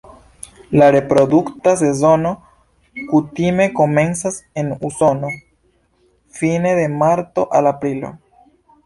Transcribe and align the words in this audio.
La 0.79 0.85
reprodukta 0.93 1.73
sezono 1.81 2.31
kutime 3.11 3.67
komencas 3.81 4.39
en 4.63 4.71
Usono 4.89 5.31
fine 6.39 6.73
de 6.81 6.87
marto 7.03 7.47
al 7.61 7.71
aprilo. 7.75 8.11